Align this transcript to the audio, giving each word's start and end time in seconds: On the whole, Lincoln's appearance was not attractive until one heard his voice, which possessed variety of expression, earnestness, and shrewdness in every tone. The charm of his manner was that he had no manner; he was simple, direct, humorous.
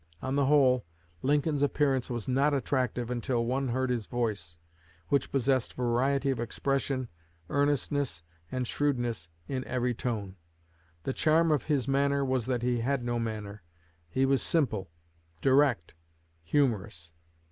On 0.19 0.35
the 0.35 0.47
whole, 0.47 0.83
Lincoln's 1.21 1.61
appearance 1.61 2.09
was 2.09 2.27
not 2.27 2.55
attractive 2.55 3.11
until 3.11 3.45
one 3.45 3.67
heard 3.67 3.91
his 3.91 4.07
voice, 4.07 4.57
which 5.09 5.31
possessed 5.31 5.75
variety 5.75 6.31
of 6.31 6.39
expression, 6.39 7.07
earnestness, 7.51 8.23
and 8.51 8.67
shrewdness 8.67 9.29
in 9.47 9.63
every 9.65 9.93
tone. 9.93 10.37
The 11.03 11.13
charm 11.13 11.51
of 11.51 11.65
his 11.65 11.87
manner 11.87 12.25
was 12.25 12.47
that 12.47 12.63
he 12.63 12.79
had 12.79 13.03
no 13.03 13.19
manner; 13.19 13.61
he 14.09 14.25
was 14.25 14.41
simple, 14.41 14.89
direct, 15.39 15.93
humorous. 16.43 17.11